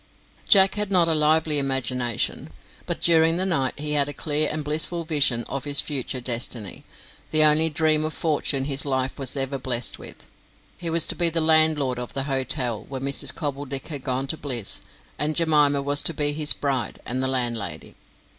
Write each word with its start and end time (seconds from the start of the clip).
Jack 0.47 0.73
had 0.73 0.91
not 0.91 1.07
a 1.07 1.13
lively 1.13 1.59
imagination; 1.59 2.49
but 2.87 3.01
during 3.01 3.37
the 3.37 3.45
night 3.45 3.77
he 3.79 3.91
had 3.91 4.09
a 4.09 4.13
clear 4.13 4.49
and 4.51 4.63
blissful 4.63 5.05
vision 5.05 5.43
of 5.43 5.63
his 5.63 5.79
future 5.79 6.19
destiny, 6.19 6.83
the 7.29 7.43
only 7.43 7.69
dream 7.69 8.03
of 8.03 8.11
fortune 8.11 8.65
his 8.65 8.83
life 8.83 9.19
was 9.19 9.37
ever 9.37 9.59
blessed 9.59 9.99
with. 9.99 10.25
He 10.75 10.89
was 10.89 11.05
to 11.05 11.15
be 11.15 11.29
the 11.29 11.39
landlord 11.39 11.99
of 11.99 12.15
the 12.15 12.23
hotel, 12.23 12.83
when 12.89 13.03
Mrs. 13.03 13.31
Cobbledick 13.35 13.89
had 13.89 14.01
gone 14.03 14.25
to 14.25 14.37
bliss, 14.37 14.81
and 15.19 15.35
Jemima 15.35 15.83
was 15.83 16.01
to 16.01 16.15
be 16.15 16.33
his 16.33 16.51
bride, 16.53 16.99
and 17.05 17.21
the 17.21 17.27
landlady. 17.27 17.93